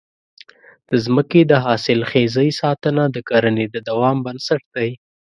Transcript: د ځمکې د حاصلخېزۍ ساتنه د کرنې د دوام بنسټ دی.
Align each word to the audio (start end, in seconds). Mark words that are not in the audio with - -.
د 0.89 0.91
ځمکې 1.05 1.41
د 1.51 1.53
حاصلخېزۍ 1.65 2.49
ساتنه 2.61 3.03
د 3.15 3.17
کرنې 3.29 3.65
د 3.69 3.75
دوام 3.89 4.17
بنسټ 4.25 4.61
دی. 4.75 4.91